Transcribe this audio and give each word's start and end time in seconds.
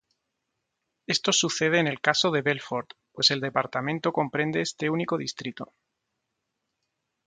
Esto 1.05 1.31
sucede 1.31 1.77
en 1.77 1.85
el 1.85 2.01
caso 2.01 2.31
de 2.31 2.41
Belfort, 2.41 2.89
pues 3.11 3.29
el 3.29 3.39
departamento 3.39 4.11
comprende 4.11 4.59
este 4.61 4.89
único 4.89 5.15
distrito. 5.15 5.73